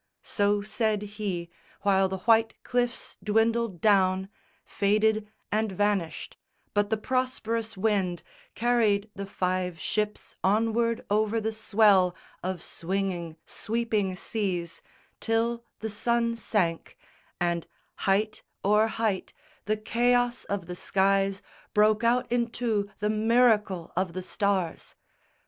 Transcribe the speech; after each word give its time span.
So 0.23 0.63
said 0.63 1.03
he, 1.03 1.51
while 1.83 2.09
the 2.09 2.17
white 2.17 2.55
cliffs 2.63 3.17
dwindled 3.23 3.79
down, 3.81 4.29
Faded, 4.65 5.27
and 5.51 5.71
vanished; 5.71 6.37
but 6.73 6.89
the 6.89 6.97
prosperous 6.97 7.77
wind 7.77 8.23
Carried 8.55 9.11
the 9.13 9.27
five 9.27 9.77
ships 9.79 10.35
onward 10.43 11.05
over 11.11 11.39
the 11.39 11.51
swell 11.51 12.15
Of 12.41 12.63
swinging, 12.63 13.37
sweeping 13.45 14.15
seas, 14.15 14.81
till 15.19 15.63
the 15.81 15.89
sun 15.89 16.35
sank, 16.35 16.97
And 17.39 17.67
height 17.97 18.41
o'er 18.65 18.87
height 18.87 19.35
the 19.65 19.77
chaos 19.77 20.45
of 20.45 20.65
the 20.65 20.75
skies 20.75 21.43
Broke 21.75 22.03
out 22.03 22.25
into 22.31 22.89
the 23.01 23.09
miracle 23.11 23.91
of 23.95 24.13
the 24.13 24.23
stars. 24.23 24.95